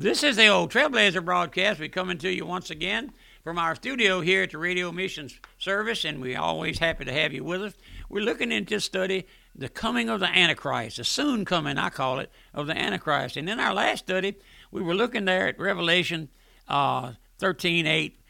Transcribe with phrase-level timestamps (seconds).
[0.00, 1.80] This is the old Trailblazer broadcast.
[1.80, 3.12] We're coming to you once again
[3.42, 7.32] from our studio here at the Radio Missions Service, and we're always happy to have
[7.32, 7.74] you with us.
[8.08, 9.26] We're looking into study
[9.56, 13.36] the coming of the Antichrist, the soon coming, I call it, of the Antichrist.
[13.36, 14.36] And in our last study,
[14.70, 16.28] we were looking there at Revelation
[16.68, 18.20] uh, 13 8,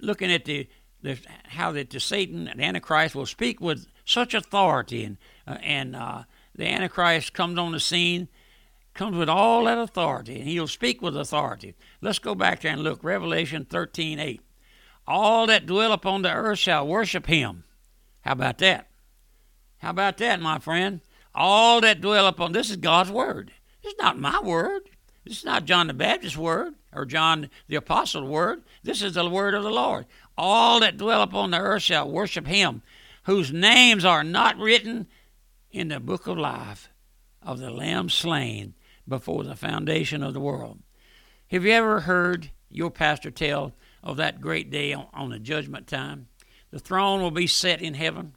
[0.00, 0.68] looking at the,
[1.00, 5.16] the how that the Satan, the Antichrist, will speak with such authority, and,
[5.48, 8.28] uh, and uh, the Antichrist comes on the scene
[8.94, 11.74] comes with all that authority, and he'll speak with authority.
[12.00, 13.02] Let's go back there and look.
[13.02, 14.40] Revelation 13 8.
[15.06, 17.64] All that dwell upon the earth shall worship him.
[18.22, 18.88] How about that?
[19.78, 21.00] How about that, my friend?
[21.34, 23.52] All that dwell upon this is God's word.
[23.82, 24.82] Is not my word.
[25.24, 28.62] This is not John the Baptist's word or John the Apostle's word.
[28.82, 30.06] This is the word of the Lord.
[30.38, 32.82] All that dwell upon the earth shall worship him,
[33.24, 35.06] whose names are not written
[35.70, 36.88] in the book of life
[37.42, 38.74] of the Lamb slain
[39.06, 40.80] before the foundation of the world.
[41.48, 46.28] Have you ever heard your pastor tell of that great day on, the judgment time?
[46.70, 48.34] The throne will be set in heaven,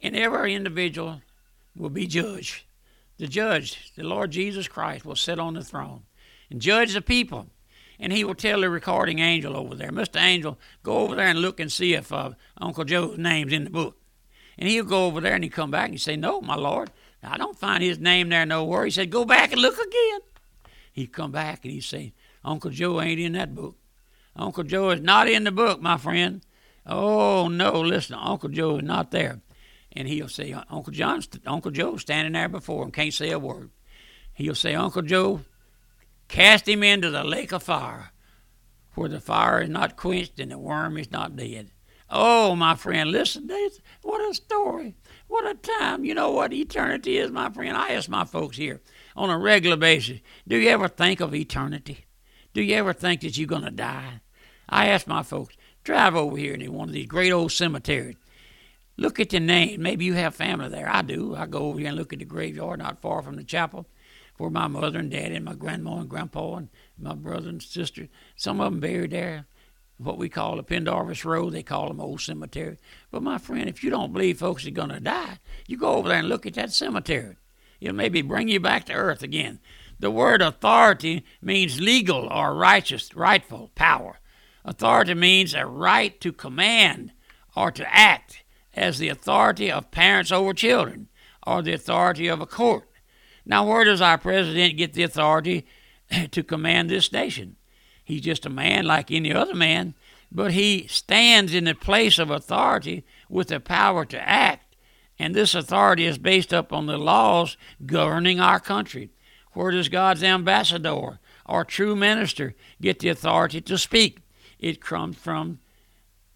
[0.00, 1.20] and every individual
[1.76, 2.64] will be judged.
[3.18, 6.02] The judge, the Lord Jesus Christ, will sit on the throne
[6.50, 7.48] and judge the people.
[8.00, 10.20] And he will tell the recording angel over there, Mr.
[10.20, 13.70] Angel, go over there and look and see if uh, Uncle Joe's name's in the
[13.70, 13.96] book.
[14.58, 16.90] And he'll go over there and he'll come back and say, No, my Lord,
[17.22, 18.84] I don't find his name there nowhere.
[18.84, 20.20] He said, Go back and look again.
[20.92, 22.12] He'd come back and he'd say,
[22.44, 23.76] Uncle Joe ain't in that book.
[24.34, 26.44] Uncle Joe is not in the book, my friend.
[26.86, 29.40] Oh, no, listen, Uncle Joe is not there.
[29.92, 33.70] And he'll say, Uncle John, Uncle Joe standing there before him, can't say a word.
[34.34, 35.42] He'll say, Uncle Joe,
[36.28, 38.10] cast him into the lake of fire,
[38.94, 41.70] where the fire is not quenched and the worm is not dead.
[42.14, 43.50] Oh, my friend, listen,
[44.02, 44.94] what a story.
[45.28, 46.04] What a time.
[46.04, 47.74] You know what eternity is, my friend?
[47.74, 48.82] I ask my folks here
[49.16, 52.04] on a regular basis do you ever think of eternity?
[52.52, 54.20] Do you ever think that you're going to die?
[54.68, 58.16] I ask my folks, drive over here in one of these great old cemeteries.
[58.98, 59.80] Look at the name.
[59.80, 60.90] Maybe you have family there.
[60.90, 61.34] I do.
[61.34, 63.86] I go over here and look at the graveyard not far from the chapel
[64.36, 66.68] where my mother and daddy and my grandma and grandpa and
[66.98, 69.46] my brother and sister, some of them buried there
[70.04, 71.52] what we call the Pendarvis Road.
[71.52, 72.78] They call them Old Cemetery.
[73.10, 76.08] But my friend, if you don't believe folks are going to die, you go over
[76.08, 77.36] there and look at that cemetery.
[77.80, 79.60] It'll maybe bring you back to earth again.
[79.98, 84.18] The word authority means legal or righteous, rightful power.
[84.64, 87.12] Authority means a right to command
[87.56, 88.42] or to act
[88.74, 91.08] as the authority of parents over children
[91.46, 92.88] or the authority of a court.
[93.44, 95.66] Now, where does our president get the authority
[96.30, 97.56] to command this nation?
[98.04, 99.94] He's just a man like any other man,
[100.30, 104.76] but he stands in the place of authority with the power to act.
[105.18, 109.10] And this authority is based upon the laws governing our country.
[109.52, 114.18] Where does God's ambassador or true minister get the authority to speak?
[114.58, 115.58] It comes from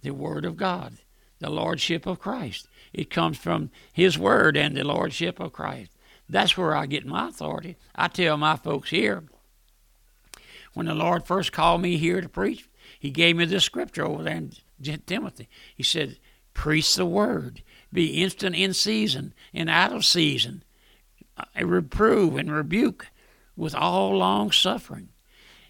[0.02, 0.98] the Word of God,
[1.38, 2.68] the Lordship of Christ.
[2.92, 5.90] It comes from His Word and the Lordship of Christ.
[6.28, 7.76] That's where I get my authority.
[7.94, 9.24] I tell my folks here
[10.76, 12.68] when the Lord first called me here to preach,
[13.00, 14.52] He gave me this scripture over there in
[15.06, 15.48] Timothy.
[15.74, 16.18] He said,
[16.52, 20.62] Preach the word, be instant in season and out of season,
[21.38, 23.06] uh, reprove and rebuke
[23.56, 25.08] with all long suffering.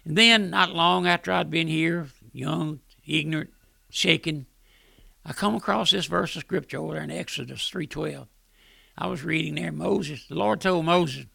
[0.03, 3.53] And then, not long after I'd been here, young, ignorant,
[3.89, 4.45] shaken,
[5.25, 8.27] I come across this verse of scripture over there in Exodus 3.12.
[8.97, 11.27] I was reading there, Moses, the Lord told Moses,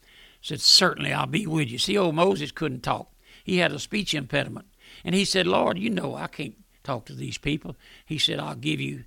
[0.43, 1.79] said, Certainly I'll be with you.
[1.79, 3.12] See, old Moses couldn't talk.
[3.45, 4.67] He had a speech impediment.
[5.05, 7.77] And he said, Lord, you know I can't talk to these people.
[8.05, 9.05] He said, I'll give you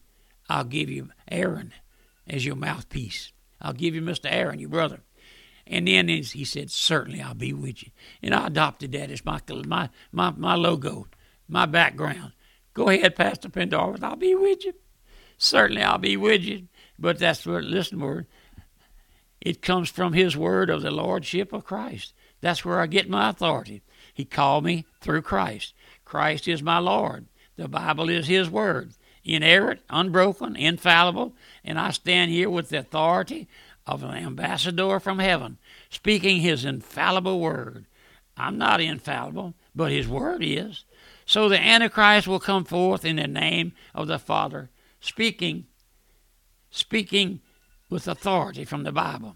[0.49, 1.73] I'll give you Aaron
[2.27, 3.31] as your mouthpiece.
[3.59, 4.31] I'll give you Mr.
[4.31, 4.99] Aaron, your brother.
[5.67, 7.89] And then he said, Certainly I'll be with you.
[8.21, 11.07] And I adopted that as my my my, my logo,
[11.47, 12.33] my background.
[12.73, 14.73] Go ahead, Pastor Pendarvis, I'll be with you.
[15.37, 16.67] Certainly I'll be with you.
[16.99, 18.27] But that's what listen word.
[19.41, 22.13] It comes from his word of the Lordship of Christ.
[22.41, 23.81] That's where I get my authority.
[24.15, 25.73] He called me through Christ.
[26.05, 27.25] Christ is my Lord.
[27.57, 28.93] The Bible is His Word,
[29.25, 31.35] inerrant, unbroken, infallible,
[31.65, 33.49] and I stand here with the authority
[33.85, 35.57] of an ambassador from heaven,
[35.89, 37.87] speaking His infallible Word.
[38.37, 40.85] I'm not infallible, but His Word is.
[41.25, 44.69] So the Antichrist will come forth in the name of the Father,
[45.01, 45.65] speaking,
[46.69, 47.41] speaking
[47.89, 49.35] with authority from the Bible,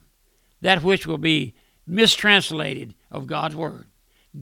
[0.62, 1.54] that which will be
[1.86, 3.89] mistranslated of God's Word.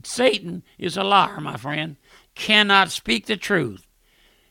[0.02, 1.96] Satan is a liar, my friend,
[2.34, 3.86] cannot speak the truth.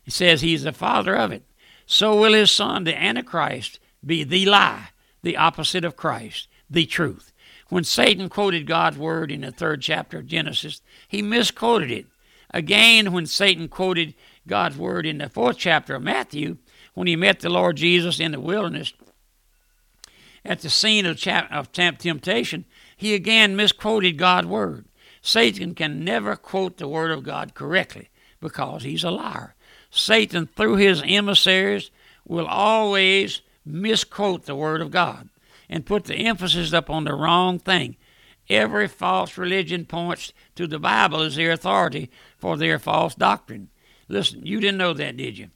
[0.04, 1.44] He says he's the father of it.
[1.86, 4.90] So will his son, the Antichrist, be the lie,
[5.24, 7.32] the opposite of Christ, the truth.
[7.70, 12.06] When Satan quoted God's word in the third chapter of Genesis, he misquoted it.
[12.52, 14.16] Again, when Satan quoted
[14.48, 16.58] God's word in the fourth chapter of Matthew,
[16.94, 18.94] when he met the Lord Jesus in the wilderness
[20.46, 24.86] at the scene of, chap- of temptation, he again misquoted God's word.
[25.28, 28.08] Satan can never quote the word of God correctly
[28.40, 29.56] because he's a liar.
[29.92, 31.92] Satan, through his emissaries,
[32.26, 35.28] will always misquote the word of God
[35.68, 37.98] and put the emphasis up on the wrong thing.
[38.48, 43.68] Every false religion points to the Bible as their authority for their false doctrine.
[44.08, 45.50] Listen, you didn't know that, did you?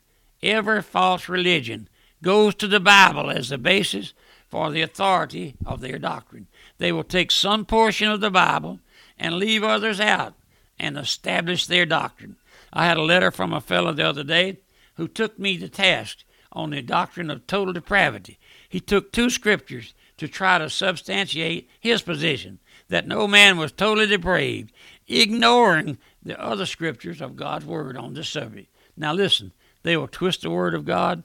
[0.43, 1.87] Every false religion
[2.21, 4.11] goes to the Bible as the basis
[4.49, 6.47] for the authority of their doctrine.
[6.77, 8.81] They will take some portion of the Bible
[9.21, 10.33] and leave others out
[10.79, 12.35] and establish their doctrine.
[12.73, 14.57] I had a letter from a fellow the other day
[14.95, 18.39] who took me to task on the doctrine of total depravity.
[18.67, 22.59] He took two scriptures to try to substantiate his position
[22.89, 24.73] that no man was totally depraved,
[25.07, 28.73] ignoring the other scriptures of God's word on this subject.
[28.97, 29.51] Now listen,
[29.83, 31.23] they will twist the word of God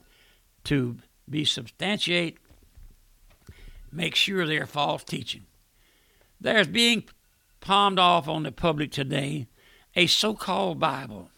[0.65, 0.97] to
[1.27, 2.37] be substantiate,
[3.91, 5.45] make sure they're false teaching.
[6.39, 7.03] There's being
[7.67, 9.45] palmed off on the public today
[9.93, 11.29] a so called Bible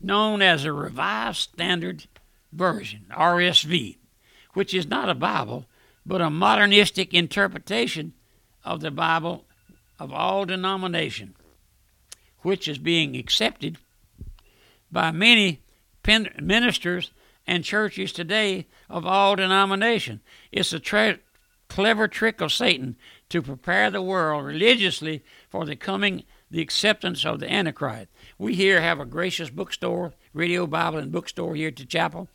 [0.00, 2.06] known as a Revised Standard
[2.52, 3.98] Version, RSV,
[4.54, 5.66] which is not a Bible,
[6.04, 8.14] but a modernistic interpretation
[8.64, 9.44] of the Bible
[10.00, 11.36] of all denomination,
[12.40, 13.78] which is being accepted
[14.90, 15.60] by many
[16.42, 17.12] ministers
[17.46, 20.20] and churches today of all denomination.
[20.50, 21.20] It's a tra-
[21.68, 22.96] clever trick of Satan
[23.34, 25.20] to prepare the world religiously
[25.50, 26.22] for the coming
[26.52, 28.06] the acceptance of the Antichrist.
[28.38, 32.28] We here have a gracious bookstore, radio Bible and bookstore here at the chapel,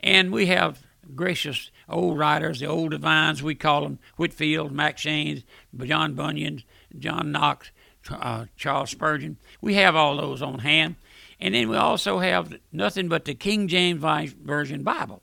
[0.00, 0.82] and we have
[1.14, 5.44] gracious old writers, the old divines, we call them Whitefield, Max Shanes,
[5.84, 6.64] John Bunyan,
[6.98, 7.70] John Knox,
[8.10, 9.36] uh, Charles Spurgeon.
[9.60, 10.96] We have all those on hand.
[11.38, 15.22] And then we also have nothing but the King James Version Bible.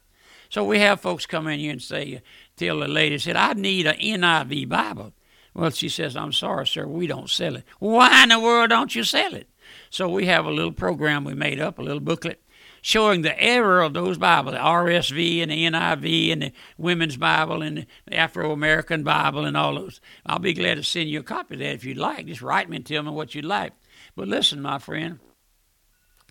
[0.50, 2.22] So we have folks come in here and say,
[2.56, 5.12] tell the lady, said, I need an NIV Bible.
[5.58, 7.64] Well, she says, I'm sorry, sir, we don't sell it.
[7.80, 9.50] Why in the world don't you sell it?
[9.90, 12.44] So we have a little program we made up, a little booklet,
[12.84, 17.64] showing the error of those Bibles, the RSV and the NIV and the Women's Bible
[17.64, 20.00] and the Afro American Bible and all those.
[20.28, 22.28] I'll be glad to send you a copy of that if you'd like.
[22.28, 23.74] Just write me and tell me what you'd like.
[24.16, 25.18] But listen, my friend,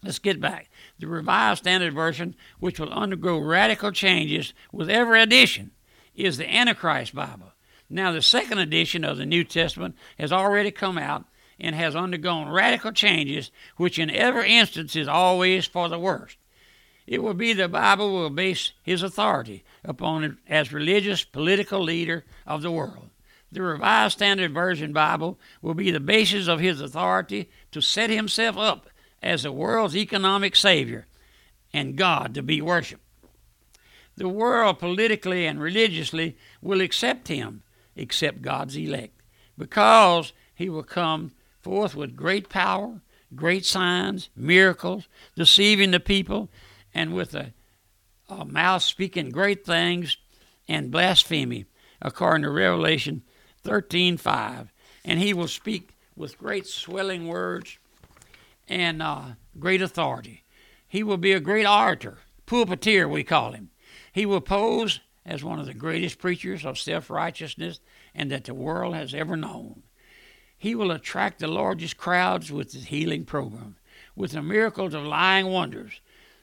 [0.04, 0.70] let's get back.
[1.00, 5.72] The Revised Standard Version, which will undergo radical changes with every edition,
[6.14, 7.50] is the Antichrist Bible.
[7.88, 11.24] Now, the second edition of the New Testament has already come out
[11.58, 16.36] and has undergone radical changes, which in every instance is always for the worst.
[17.06, 22.24] It will be the Bible will base his authority upon it as religious political leader
[22.46, 23.10] of the world.
[23.52, 28.58] The Revised Standard Version Bible will be the basis of his authority to set himself
[28.58, 28.88] up
[29.22, 31.06] as the world's economic savior
[31.72, 33.02] and God to be worshiped.
[34.16, 37.62] The world politically and religiously will accept him
[37.96, 39.22] except God's elect,
[39.58, 43.00] because he will come forth with great power,
[43.34, 46.48] great signs, miracles, deceiving the people,
[46.94, 47.52] and with a,
[48.28, 50.16] a mouth speaking great things
[50.68, 51.64] and blasphemy,
[52.00, 53.22] according to Revelation
[53.64, 54.68] 13:5.
[55.04, 57.78] And he will speak with great swelling words
[58.68, 59.22] and uh,
[59.58, 60.42] great authority.
[60.88, 63.70] He will be a great orator, pulpiteer, we call him.
[64.12, 67.80] He will pose as one of the greatest preachers of self righteousness
[68.14, 69.82] and that the world has ever known.
[70.56, 73.76] He will attract the largest crowds with his healing program,
[74.14, 76.00] with the miracles of lying wonders.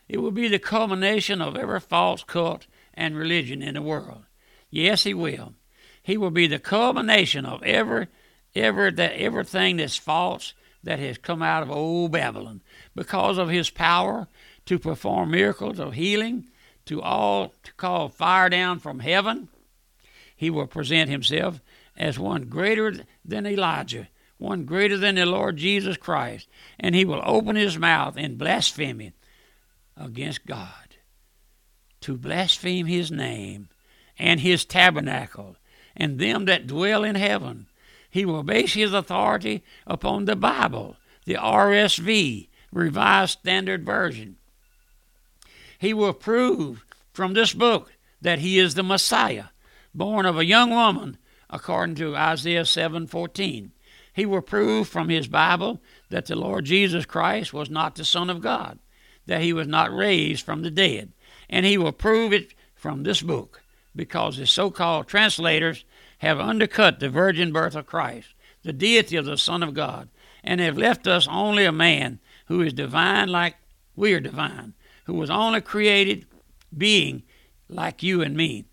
[0.07, 4.25] It will be the culmination of every false cult and religion in the world.
[4.69, 5.53] Yes, he will.
[6.03, 8.07] He will be the culmination of every,
[8.53, 12.61] every that everything that's false that has come out of old Babylon,
[12.93, 14.27] because of his power
[14.65, 16.49] to perform miracles of healing
[16.85, 19.47] to all to call fire down from heaven.
[20.35, 21.61] He will present himself
[21.97, 26.47] as one greater than Elijah, one greater than the Lord Jesus Christ,
[26.79, 29.13] and he will open his mouth in blasphemy
[29.95, 30.97] against God,
[32.01, 33.69] to blaspheme his name
[34.17, 35.55] and his tabernacle
[35.95, 37.67] and them that dwell in heaven.
[38.09, 44.37] He will base his authority upon the Bible, the RSV, Revised Standard Version.
[45.83, 49.47] He will prove from this book that he is the Messiah,
[49.93, 51.17] born of a young woman,
[51.49, 53.73] according to Isaiah 7:14.
[54.13, 58.29] He will prove from his Bible that the Lord Jesus Christ was not the Son
[58.29, 58.79] of God,
[59.25, 61.11] that he was not raised from the dead,
[61.49, 63.61] and he will prove it from this book,
[63.93, 65.83] because his so-called translators
[66.19, 68.29] have undercut the virgin birth of Christ,
[68.61, 70.07] the deity of the Son of God,
[70.45, 73.57] and have left us only a man who is divine like
[73.97, 74.75] we are divine,
[75.05, 76.25] who was only created
[76.75, 77.23] being
[77.69, 78.65] like you and me,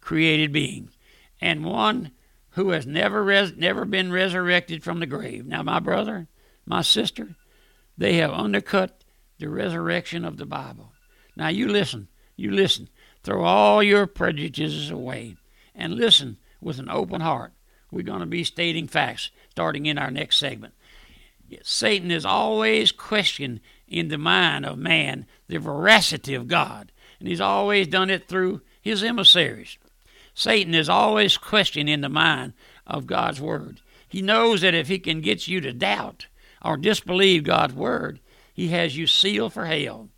[0.00, 0.92] created beings,
[1.40, 2.12] and one
[2.50, 5.46] who has never res- never been resurrected from the grave.
[5.46, 6.28] Now, my brother,
[6.66, 7.36] my sister,
[7.96, 9.04] they have undercut
[9.38, 10.92] the resurrection of the Bible.
[11.36, 12.88] Now, you listen, you listen.
[13.22, 15.36] Throw all your prejudices away
[15.74, 17.52] and listen with an open heart.
[17.90, 20.74] We're going to be stating facts starting in our next segment.
[21.62, 27.40] Satan is always questioning in the mind of man the veracity of God, and he's
[27.40, 29.76] always done it through his emissaries.
[30.32, 32.54] Satan is always questioning in the mind
[32.86, 33.80] of God's word.
[34.08, 36.26] He knows that if he can get you to doubt
[36.64, 38.20] or disbelieve God's word,
[38.54, 40.08] he has you sealed for hell.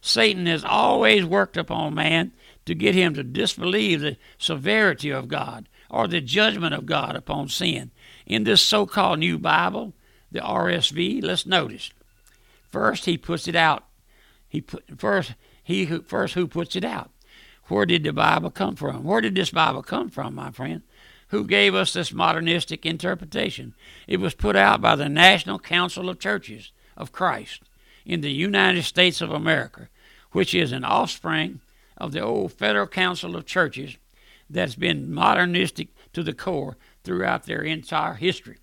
[0.00, 2.32] Satan has always worked upon man
[2.66, 7.48] to get him to disbelieve the severity of God or the judgment of God upon
[7.48, 7.90] sin.
[8.26, 9.92] In this so called New Bible,
[10.30, 11.90] the RSV, let's notice.
[12.70, 13.84] First, he puts it out.
[14.48, 17.10] He put, first, he who, first who puts it out.
[17.64, 19.04] Where did the Bible come from?
[19.04, 20.82] Where did this Bible come from, my friend?
[21.28, 23.74] Who gave us this modernistic interpretation?
[24.08, 27.62] It was put out by the National Council of Churches of Christ
[28.04, 29.88] in the United States of America,
[30.32, 31.60] which is an offspring
[31.96, 33.96] of the old Federal Council of Churches
[34.48, 38.58] that's been modernistic to the core throughout their entire history.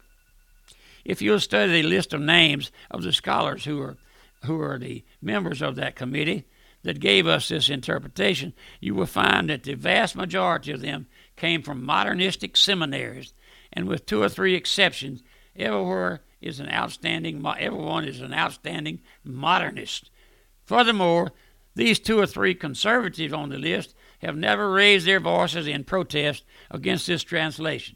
[1.08, 3.98] If you'll study the list of names of the scholars who are
[4.44, 6.46] who are the members of that committee
[6.84, 11.64] that gave us this interpretation, you will find that the vast majority of them came
[11.64, 13.34] from modernistic seminaries,
[13.72, 15.24] and with two or three exceptions,
[15.56, 20.12] everywhere is an outstanding everyone is an outstanding modernist.
[20.66, 21.32] Furthermore,
[21.74, 26.44] these two or three conservatives on the list have never raised their voices in protest
[26.70, 27.96] against this translation.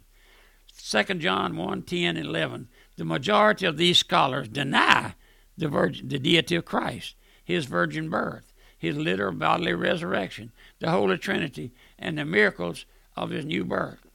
[0.81, 2.67] 2 John 1 10 and 11.
[3.01, 5.15] The majority of these scholars deny
[5.57, 11.17] the, virgin, the deity of Christ, his virgin birth, his literal bodily resurrection, the Holy
[11.17, 14.05] Trinity, and the miracles of his new birth.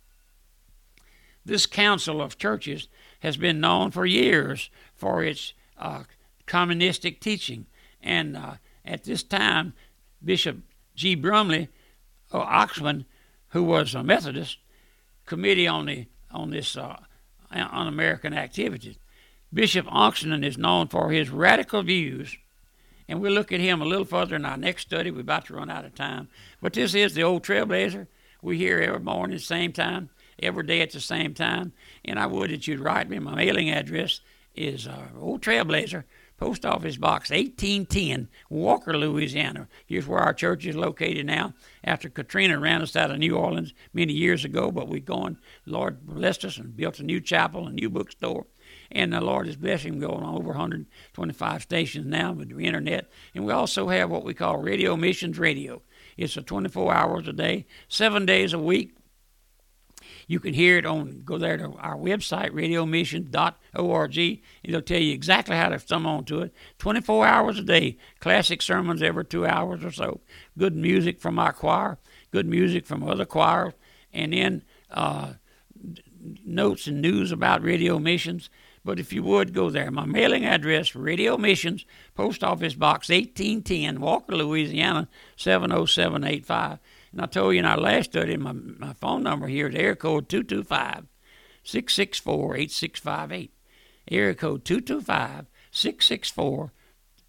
[1.45, 2.87] This council of churches
[3.19, 6.05] has been known for years for its uh,
[6.47, 7.67] communistic teaching,
[8.01, 9.73] and uh, at this time,
[10.25, 10.59] Bishop
[10.95, 11.17] G.
[11.17, 11.71] Brumley
[12.33, 13.05] uh, Oxman,
[13.49, 14.59] who was a Methodist,
[15.25, 17.01] committee on the on this uh,
[17.51, 18.97] on American activities.
[19.53, 22.37] Bishop Oxnam is known for his radical views,
[23.09, 25.11] and we'll look at him a little further in our next study.
[25.11, 26.29] We're about to run out of time,
[26.61, 28.07] but this is the old Trailblazer.
[28.43, 30.11] We hear every morning, same time,
[30.41, 31.73] every day at the same time.
[32.05, 33.19] And I would that you'd write me.
[33.19, 34.21] My mailing address
[34.55, 36.05] is uh, Old Trailblazer,
[36.37, 39.69] Post Office Box 1810, Walker, Louisiana.
[39.87, 41.55] Here's where our church is located now.
[41.83, 45.39] After Katrina ran us out of New Orleans many years ago, but we've gone.
[45.65, 48.47] Lord blessed us and built a new chapel, a new bookstore,
[48.93, 53.11] and the Lord is blessing going on over 125 stations now with the internet.
[53.35, 55.81] And we also have what we call Radio Missions Radio.
[56.19, 58.95] It's a 24 hours a day, seven days a week,
[60.27, 64.41] you can hear it on, go there to our website, radiomission.org.
[64.65, 66.53] It'll tell you exactly how to thumb onto it.
[66.79, 70.21] 24 hours a day, classic sermons every two hours or so,
[70.59, 71.99] good music from our choir,
[72.33, 73.75] good music from other choirs,
[74.13, 75.35] and then uh,
[76.45, 78.51] notes and news about radio missions.
[78.87, 84.01] But if you would go there, my mailing address, Radio Missions, Post Office Box 1810,
[84.01, 86.79] Walker, Louisiana 70785.
[87.11, 89.97] And I told you in our last study, my, my phone number here is area
[89.97, 91.05] code 225
[91.65, 93.53] 664 8658.
[94.09, 96.73] Area code 225 664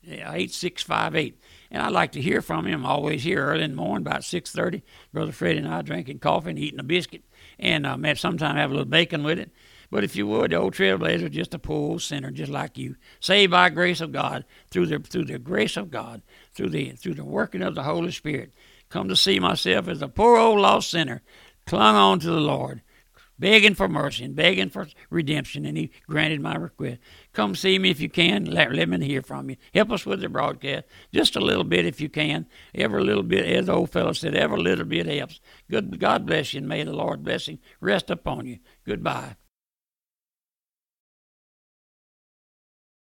[0.04, 1.42] 8658.
[1.72, 2.82] And I'd like to hear from him.
[2.82, 4.84] I'm always here early in the morning, about 6.30.
[5.12, 7.24] Brother Freddie and I drinking coffee and eating a biscuit.
[7.58, 9.50] And uh, maybe sometime have a little bacon with it.
[9.89, 13.51] But if you would, the old trailblazer, just a poor sinner, just like you, saved
[13.51, 16.22] by grace of God, through the through the grace of God,
[16.53, 18.51] through the through the working of the Holy Spirit
[18.89, 21.22] come to see myself as a poor old lost sinner,
[21.65, 22.82] clung on to the Lord,
[23.39, 27.00] begging for mercy and begging for redemption, and He granted my request.
[27.34, 28.46] Come see me if you can.
[28.46, 29.58] Let, let me hear from you.
[29.74, 32.48] Help us with the broadcast, just a little bit if you can.
[32.74, 35.39] Every little bit, as the old fellow said, every little bit helps.
[35.70, 38.60] Good, God bless you, and may the Lord blessing rest upon you.
[38.86, 39.36] Goodbye.